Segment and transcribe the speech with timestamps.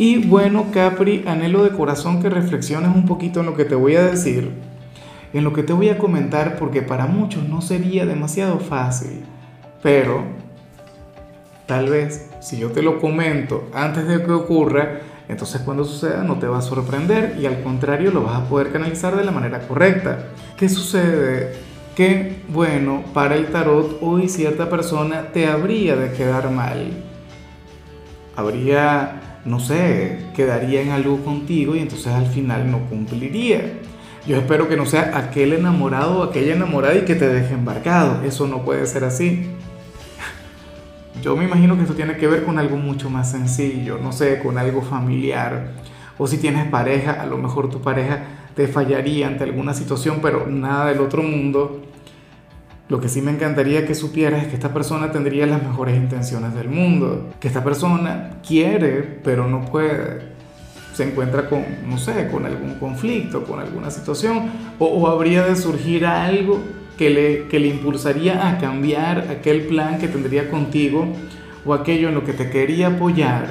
[0.00, 3.96] Y bueno, Capri, anhelo de corazón que reflexiones un poquito en lo que te voy
[3.96, 4.50] a decir,
[5.34, 9.20] en lo que te voy a comentar, porque para muchos no sería demasiado fácil,
[9.82, 10.24] pero
[11.66, 16.38] tal vez si yo te lo comento antes de que ocurra, entonces cuando suceda no
[16.38, 19.68] te va a sorprender y al contrario lo vas a poder canalizar de la manera
[19.68, 20.28] correcta.
[20.56, 21.52] ¿Qué sucede?
[21.94, 26.86] Que, bueno, para el tarot hoy cierta persona te habría de quedar mal.
[28.34, 33.72] Habría no sé, quedaría en algo contigo y entonces al final no cumpliría.
[34.26, 38.22] Yo espero que no sea aquel enamorado o aquella enamorada y que te deje embarcado.
[38.22, 39.46] Eso no puede ser así.
[41.22, 44.38] Yo me imagino que esto tiene que ver con algo mucho más sencillo, no sé,
[44.38, 45.72] con algo familiar.
[46.18, 50.46] O si tienes pareja, a lo mejor tu pareja te fallaría ante alguna situación, pero
[50.46, 51.82] nada del otro mundo.
[52.90, 56.52] Lo que sí me encantaría que supieras es que esta persona tendría las mejores intenciones
[56.56, 60.22] del mundo, que esta persona quiere pero no puede,
[60.92, 66.04] se encuentra con, no sé, con algún conflicto, con alguna situación, o, habría de surgir
[66.04, 66.60] algo
[66.98, 71.06] que le, que le impulsaría a cambiar aquel plan que tendría contigo
[71.64, 73.46] o aquello en lo que te quería apoyar.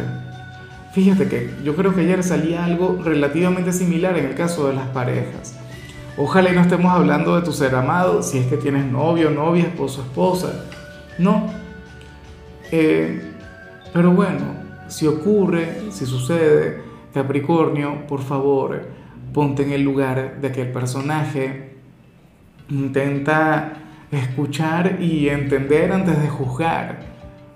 [0.91, 4.87] Fíjate que yo creo que ayer salía algo relativamente similar en el caso de las
[4.89, 5.58] parejas.
[6.17, 9.63] Ojalá y no estemos hablando de tu ser amado, si es que tienes novio, novia,
[9.63, 10.66] esposo, esposa.
[11.17, 11.47] No.
[12.71, 13.21] Eh,
[13.93, 14.45] pero bueno,
[14.88, 16.81] si ocurre, si sucede,
[17.13, 18.81] Capricornio, por favor,
[19.33, 21.75] ponte en el lugar de aquel personaje.
[22.69, 23.73] Intenta
[24.11, 26.99] escuchar y entender antes de juzgar,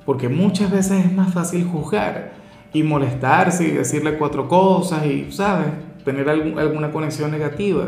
[0.05, 2.33] porque muchas veces es más fácil juzgar
[2.71, 5.67] y molestarse y decirle cuatro cosas y, ¿sabes?,
[6.03, 7.85] tener alguna conexión negativa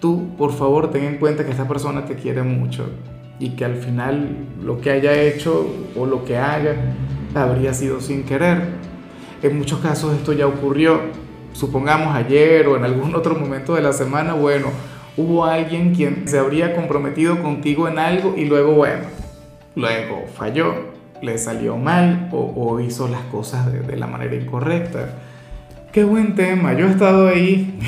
[0.00, 2.86] tú por favor ten en cuenta que esta persona te quiere mucho
[3.38, 6.74] y que al final lo que haya hecho o lo que haga
[7.34, 8.62] habría sido sin querer.
[9.42, 11.00] En muchos casos esto ya ocurrió,
[11.52, 14.68] supongamos ayer o en algún otro momento de la semana, bueno,
[15.16, 19.04] hubo alguien quien se habría comprometido contigo en algo y luego, bueno,
[19.74, 20.74] luego falló,
[21.22, 25.10] le salió mal o, hizo las cosas de, de la manera incorrecta.
[25.92, 27.78] Qué buen tema, yo he estado ahí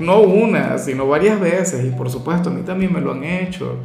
[0.00, 3.76] no una, sino varias veces, y por supuesto a mí también me lo han hecho.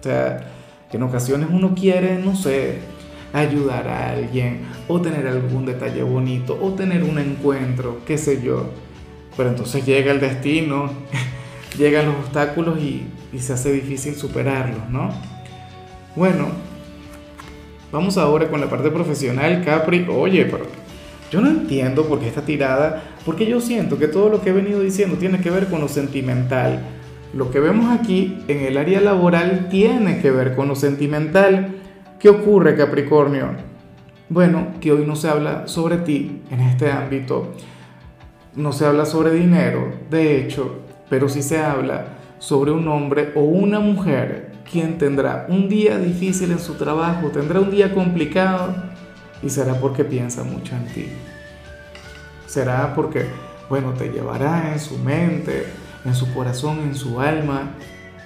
[0.00, 0.52] O sea,
[0.90, 2.78] que en ocasiones uno quiere, no sé,
[3.32, 8.70] ayudar a alguien, o tener algún detalle bonito, o tener un encuentro, qué sé yo.
[9.36, 10.90] Pero entonces llega el destino,
[11.78, 13.06] llegan los obstáculos y,
[13.38, 15.08] se hace difícil superarlos, ¿no?
[16.14, 16.48] Bueno,
[17.90, 20.06] vamos ahora con la parte profesional, Capri.
[20.10, 20.66] Oye, pero
[21.32, 24.52] yo no entiendo por qué esta tirada, porque yo siento que todo lo que he
[24.52, 26.80] venido diciendo tiene que ver con lo sentimental.
[27.32, 31.76] Lo que vemos aquí en el área laboral tiene que ver con lo sentimental.
[32.20, 33.46] ¿Qué ocurre, Capricornio?
[34.28, 37.54] Bueno, que hoy no se habla sobre ti en este ámbito,
[38.54, 43.40] no se habla sobre dinero, de hecho, pero sí se habla sobre un hombre o
[43.40, 48.74] una mujer quien tendrá un día difícil en su trabajo, tendrá un día complicado
[49.42, 51.08] y será porque piensa mucho en ti.
[52.46, 53.26] Será porque,
[53.68, 55.66] bueno, te llevará en su mente,
[56.04, 57.72] en su corazón, en su alma.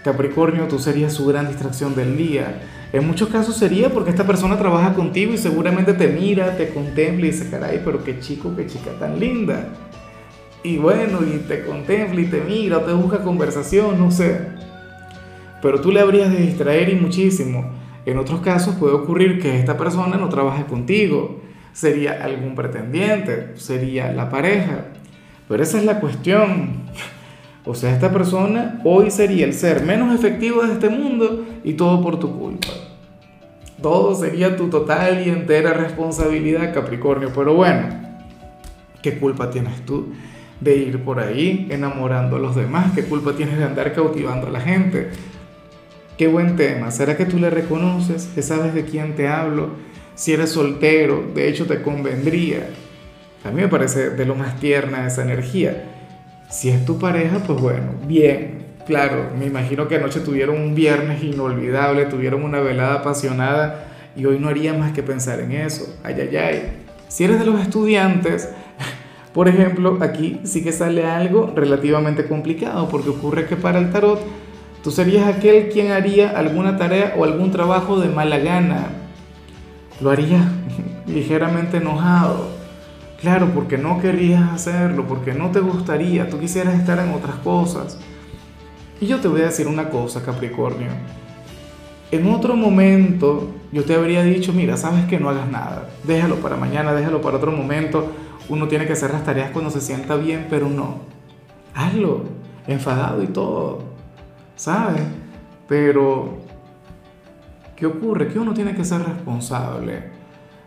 [0.04, 2.62] Capricornio, tú serías su gran distracción del día.
[2.92, 7.26] En muchos casos sería porque esta persona trabaja contigo y seguramente te mira, te contempla
[7.26, 9.68] y dice, caray, pero qué chico, qué chica tan linda.
[10.62, 14.40] Y bueno, y te contempla y te mira, te busca conversación, no sé.
[15.62, 17.75] Pero tú le habrías de distraer y muchísimo
[18.06, 21.40] en otros casos puede ocurrir que esta persona no trabaje contigo,
[21.72, 24.86] sería algún pretendiente, sería la pareja.
[25.48, 26.84] Pero esa es la cuestión.
[27.64, 32.00] O sea, esta persona hoy sería el ser menos efectivo de este mundo y todo
[32.00, 32.68] por tu culpa.
[33.82, 37.32] Todo sería tu total y entera responsabilidad, Capricornio.
[37.34, 37.88] Pero bueno,
[39.02, 40.12] ¿qué culpa tienes tú
[40.60, 42.92] de ir por ahí enamorando a los demás?
[42.94, 45.10] ¿Qué culpa tienes de andar cautivando a la gente?
[46.16, 46.90] Qué buen tema.
[46.90, 48.28] ¿Será que tú le reconoces?
[48.34, 49.70] ¿Que sabes de quién te hablo?
[50.14, 52.68] Si eres soltero, de hecho te convendría.
[53.44, 55.84] A mí me parece de lo más tierna esa energía.
[56.48, 58.64] Si es tu pareja, pues bueno, bien.
[58.86, 64.38] Claro, me imagino que anoche tuvieron un viernes inolvidable, tuvieron una velada apasionada y hoy
[64.38, 65.98] no haría más que pensar en eso.
[66.02, 66.62] Ay, ay, ay.
[67.08, 68.48] Si eres de los estudiantes,
[69.36, 74.18] Por ejemplo, aquí sí que sale algo relativamente complicado, porque ocurre que para el tarot
[74.86, 78.86] tú serías aquel quien haría alguna tarea o algún trabajo de mala gana.
[80.00, 80.44] Lo harías
[81.08, 82.50] ligeramente enojado.
[83.20, 87.98] Claro, porque no querías hacerlo, porque no te gustaría, tú quisieras estar en otras cosas.
[89.00, 90.90] Y yo te voy a decir una cosa, Capricornio.
[92.12, 96.54] En otro momento yo te habría dicho, mira, sabes que no hagas nada, déjalo para
[96.54, 98.12] mañana, déjalo para otro momento.
[98.48, 100.98] Uno tiene que hacer las tareas cuando se sienta bien, pero no.
[101.74, 102.22] Hazlo,
[102.68, 103.85] enfadado y todo,
[104.56, 105.02] ¿sabes?
[105.68, 106.38] Pero,
[107.76, 108.28] ¿qué ocurre?
[108.28, 110.10] Que uno tiene que ser responsable,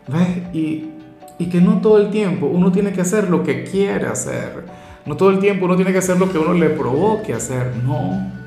[0.08, 0.54] ¿ves?
[0.54, 0.90] Y,
[1.38, 4.64] y que no todo el tiempo uno tiene que hacer lo que quiere hacer.
[5.04, 8.40] No todo el tiempo uno tiene que hacer lo que uno le provoque hacer, no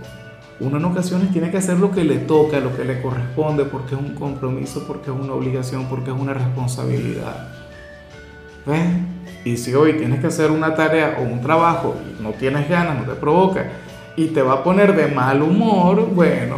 [0.59, 3.95] uno en ocasiones tiene que hacer lo que le toca, lo que le corresponde, porque
[3.95, 7.49] es un compromiso, porque es una obligación, porque es una responsabilidad.
[8.65, 8.87] ¿Ves?
[9.43, 12.97] Y si hoy tienes que hacer una tarea o un trabajo y no tienes ganas,
[12.97, 13.65] no te provoca,
[14.15, 16.57] y te va a poner de mal humor, bueno,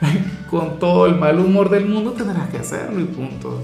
[0.50, 3.60] con todo el mal humor del mundo tendrás que hacerlo y punto.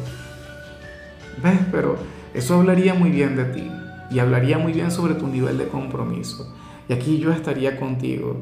[1.42, 1.58] ¿Ves?
[1.70, 1.96] Pero
[2.34, 3.70] eso hablaría muy bien de ti
[4.10, 6.54] y hablaría muy bien sobre tu nivel de compromiso.
[6.88, 8.36] Y aquí yo estaría contigo.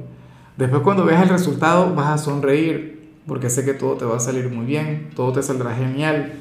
[0.56, 2.96] Después cuando veas el resultado vas a sonreír
[3.26, 6.32] porque sé que todo te va a salir muy bien, todo te saldrá genial.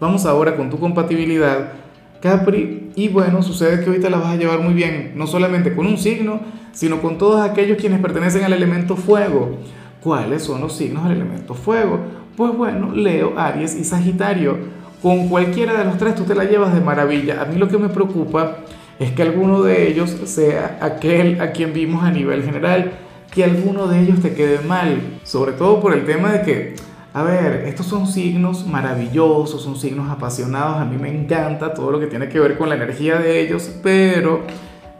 [0.00, 1.72] Vamos ahora con tu compatibilidad,
[2.20, 5.86] Capri, y bueno, sucede que te la vas a llevar muy bien, no solamente con
[5.86, 6.40] un signo,
[6.72, 9.58] sino con todos aquellos quienes pertenecen al elemento fuego.
[10.00, 12.00] ¿Cuáles son los signos del elemento fuego?
[12.36, 14.56] Pues bueno, Leo, Aries y Sagitario.
[15.02, 17.42] Con cualquiera de los tres tú te la llevas de maravilla.
[17.42, 18.58] A mí lo que me preocupa
[18.98, 22.92] es que alguno de ellos sea aquel a quien vimos a nivel general,
[23.32, 26.74] que alguno de ellos te quede mal, sobre todo por el tema de que,
[27.18, 31.98] a ver, estos son signos maravillosos, son signos apasionados, a mí me encanta todo lo
[31.98, 34.42] que tiene que ver con la energía de ellos, pero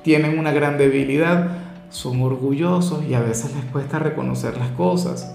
[0.03, 1.49] tienen una gran debilidad,
[1.91, 5.33] son orgullosos y a veces les cuesta reconocer las cosas.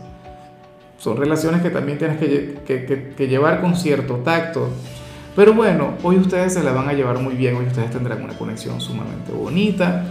[0.97, 4.67] Son relaciones que también tienes que, que, que llevar con cierto tacto.
[5.37, 8.37] Pero bueno, hoy ustedes se la van a llevar muy bien, hoy ustedes tendrán una
[8.37, 10.03] conexión sumamente bonita.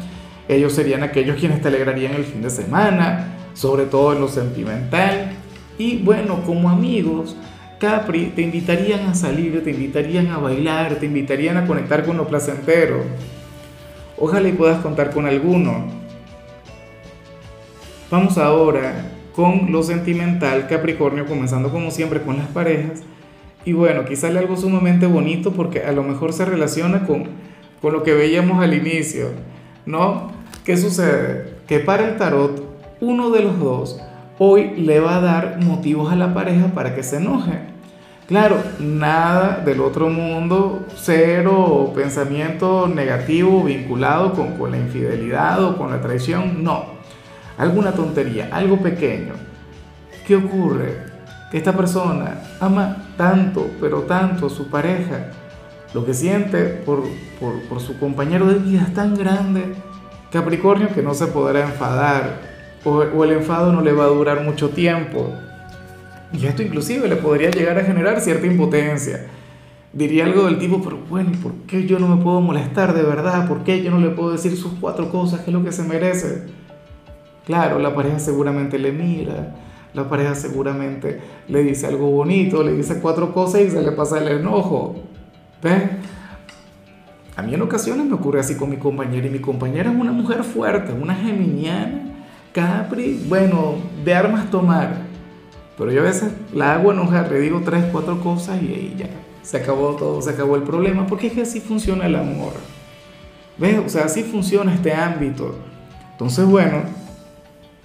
[0.49, 5.37] Ellos serían aquellos quienes te alegrarían el fin de semana, sobre todo en lo sentimental.
[5.79, 7.37] Y bueno, como amigos,
[7.79, 12.29] Capri, te invitarían a salir, te invitarían a bailar, te invitarían a conectar con lo
[12.29, 13.03] placentero.
[14.17, 15.87] Ojalá puedas contar con alguno.
[18.11, 23.03] Vamos ahora con lo sentimental, Capricornio, comenzando como siempre con las parejas.
[23.65, 27.25] Y bueno, aquí sale algo sumamente bonito porque a lo mejor se relaciona con,
[27.81, 29.31] con lo que veíamos al inicio,
[29.87, 30.31] ¿no?
[30.65, 31.55] ¿Qué sucede?
[31.67, 32.63] Que para el tarot,
[33.01, 34.01] uno de los dos
[34.45, 37.61] hoy le va a dar motivos a la pareja para que se enoje.
[38.27, 46.01] Claro, nada del otro mundo, cero pensamiento negativo vinculado con, la infidelidad o con la
[46.01, 46.87] traición, no.
[47.57, 49.35] Alguna tontería, algo pequeño.
[50.27, 51.13] ¿Qué ocurre?
[51.53, 55.33] que esta persona ama tanto, pero tanto a su pareja,
[55.93, 57.05] lo que siente por,
[57.69, 59.75] por, su compañero de vida es tan grande,
[60.33, 62.52] Capricornio, que no se podrá enfadar,
[62.85, 65.33] o, el enfado no le va a durar mucho tiempo.
[66.33, 69.27] Y esto inclusive le podría llegar a generar cierta impotencia.
[69.93, 73.47] Diría algo del tipo, pero bueno, ¿por qué yo no me puedo molestar de verdad?
[73.47, 75.83] ¿Por qué yo no le puedo decir sus cuatro cosas, que es lo que se
[75.83, 76.45] merece?
[77.45, 79.55] Claro, la pareja seguramente le mira,
[79.93, 84.19] la pareja seguramente le dice algo bonito, le dice cuatro cosas y se le pasa
[84.19, 85.03] el enojo.
[85.63, 85.83] ¿Ves?
[87.37, 90.13] A mí en ocasiones me ocurre así con mi compañera y mi compañera es una
[90.13, 92.12] mujer fuerte, una geminiana,
[92.53, 94.91] Capri, bueno, de armas tomar.
[95.79, 99.09] Pero yo a veces la hago enojar, le digo tres, cuatro cosas y ahí ya,
[99.41, 102.53] se acabó todo, se acabó el problema, porque es que así funciona el amor.
[103.57, 103.79] ¿Ves?
[103.85, 105.57] O sea, así funciona este ámbito.
[106.13, 106.83] Entonces, bueno,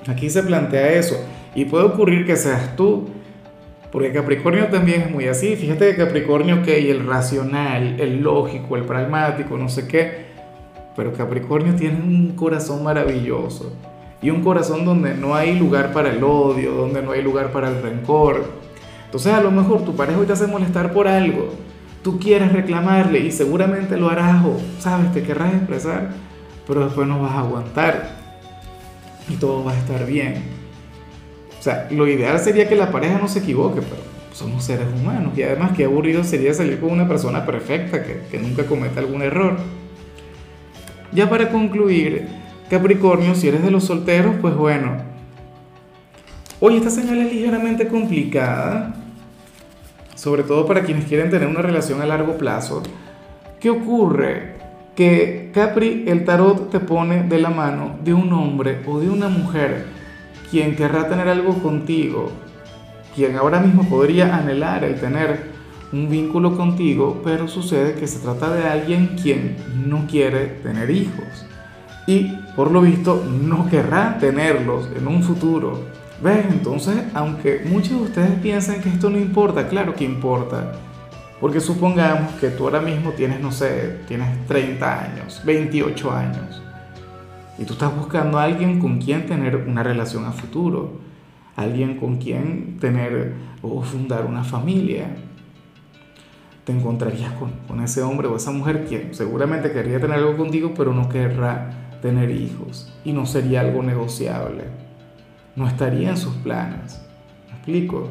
[0.06, 1.16] aquí se plantea eso.
[1.56, 3.08] Y puede ocurrir que seas tú,
[3.92, 5.56] porque Capricornio también es muy así.
[5.56, 10.28] Fíjate que Capricornio, ok, el racional, el lógico, el pragmático, no sé qué,
[10.96, 13.72] pero Capricornio tiene un corazón maravilloso
[14.22, 17.70] y un corazón donde no hay lugar para el odio, donde no hay lugar para
[17.70, 18.46] el rencor.
[19.06, 21.54] Entonces a lo mejor tu pareja hoy te hace molestar por algo,
[22.04, 26.10] tú quieres reclamarle y seguramente lo harás o, sabes, te querrás expresar,
[26.66, 28.18] pero después no vas a aguantar
[29.30, 30.44] y todo va a estar bien.
[31.60, 34.02] O sea, lo ideal sería que la pareja no se equivoque, pero
[34.34, 38.40] somos seres humanos y además qué aburrido sería salir con una persona perfecta que, que
[38.40, 39.58] nunca cometa algún error.
[41.12, 42.28] Ya para concluir,
[42.70, 44.98] Capricornio, si eres de los solteros, pues bueno,
[46.60, 48.96] hoy esta señal es ligeramente complicada,
[50.16, 52.84] sobre todo para quienes quieren tener una relación a largo plazo.
[53.60, 54.58] ¿Qué ocurre?
[54.98, 59.30] que Capri, el tarot te pone de la mano de un hombre o de una
[59.30, 59.86] mujer
[60.50, 62.32] quien querrá tener algo contigo,
[63.16, 65.52] quien ahora mismo podría anhelar el tener
[65.94, 69.56] un vínculo contigo, pero sucede que se trata de alguien quien
[69.88, 71.46] no quiere tener hijos
[72.08, 75.80] y por lo visto no querrá tenerlos en un futuro.
[76.24, 76.48] ¿Ves?
[76.50, 80.72] Entonces, aunque muchos de ustedes piensan que esto no importa, claro que importa.
[81.40, 86.64] Porque supongamos que tú ahora mismo tienes, no sé, tienes 30 años, 28 años,
[87.60, 90.94] y tú estás buscando a alguien con quien tener una relación a futuro,
[91.56, 95.16] alguien con quien tener o fundar una familia
[96.64, 100.74] te encontrarías con, con, ese hombre o esa mujer que seguramente querría tener algo contigo,
[100.76, 104.66] pero no querrá tener hijos y no sería algo negociable.
[105.56, 107.02] No estaría en sus planes.
[107.50, 108.10] ¿Me explico?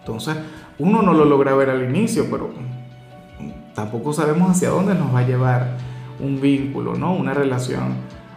[0.00, 0.36] Entonces,
[0.78, 2.50] uno no lo logra ver al inicio, pero
[3.74, 5.76] tampoco sabemos hacia dónde nos va a llevar
[6.20, 7.14] un vínculo, ¿no?
[7.14, 7.94] Una relación.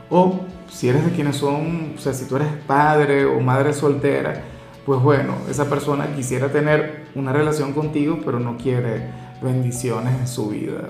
[0.09, 4.43] O si eres de quienes son, o sea, si tú eres padre o madre soltera,
[4.85, 9.09] pues bueno, esa persona quisiera tener una relación contigo, pero no quiere
[9.41, 10.89] bendiciones en su vida.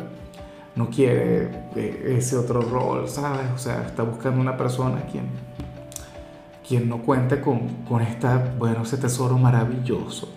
[0.76, 3.48] No quiere eh, ese otro rol, ¿sabes?
[3.54, 5.26] O sea, está buscando una persona quien,
[6.68, 10.34] quien no cuente con, con esta, bueno, ese tesoro maravilloso.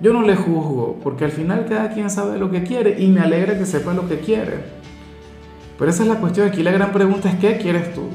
[0.00, 3.20] Yo no le juzgo, porque al final cada quien sabe lo que quiere y me
[3.20, 4.64] alegra que sepa lo que quiere.
[5.78, 8.08] Pero esa es la cuestión aquí, la gran pregunta es, ¿qué quieres tú?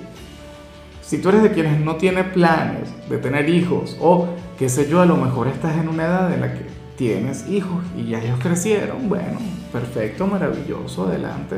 [1.02, 4.28] Si tú eres de quienes no tiene planes de tener hijos o
[4.58, 7.82] qué sé yo, a lo mejor estás en una edad en la que tienes hijos
[7.98, 9.40] y ya ellos crecieron, bueno,
[9.72, 11.56] perfecto, maravilloso, adelante.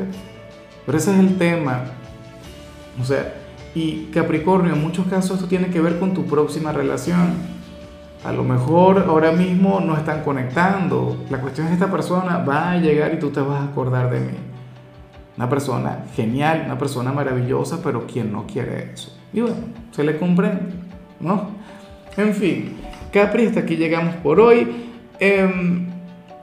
[0.86, 1.82] Pero ese es el tema.
[3.00, 3.34] O sea,
[3.74, 7.34] y Capricornio, en muchos casos esto tiene que ver con tu próxima relación.
[8.24, 11.16] A lo mejor ahora mismo no están conectando.
[11.28, 14.20] La cuestión es esta persona va a llegar y tú te vas a acordar de
[14.20, 14.36] mí.
[15.36, 19.12] Una persona genial, una persona maravillosa, pero quien no quiere eso.
[19.32, 19.56] Y bueno,
[19.90, 20.72] se le comprende,
[21.18, 21.50] ¿no?
[22.16, 22.76] En fin,
[23.12, 24.91] Capri, hasta aquí llegamos por hoy.
[25.24, 25.86] Em,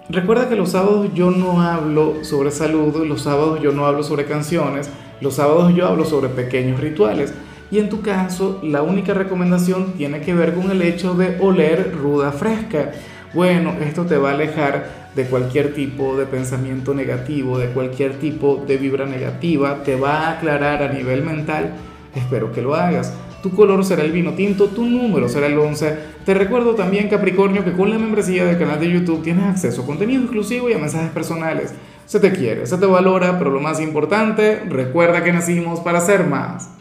[0.08, 4.24] recuerda que los sábados yo no hablo sobre salud, los sábados yo no hablo sobre
[4.24, 7.34] canciones, los sábados yo hablo sobre pequeños rituales.
[7.72, 11.94] Y en tu caso, la única recomendación tiene que ver con el hecho de oler
[12.02, 12.94] ruda fresca.
[13.34, 18.64] Bueno, esto te va a alejar de cualquier tipo de pensamiento negativo, de cualquier tipo
[18.66, 21.74] de vibra negativa, te va a aclarar a nivel mental
[22.16, 23.14] Espero que lo hagas.
[23.42, 25.98] Tu color será el vino tinto, tu número será el 11.
[26.26, 29.86] Te recuerdo también, Capricornio, que con la membresía del canal de YouTube tienes acceso a
[29.86, 31.74] contenido exclusivo y a mensajes personales.
[32.06, 36.26] Se te quiere, se te valora, pero lo más importante, recuerda que nacimos para ser
[36.26, 36.72] más.